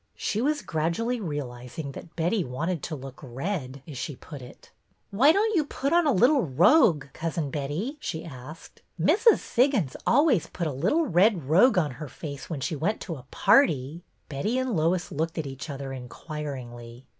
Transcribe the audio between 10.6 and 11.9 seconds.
a little red rogue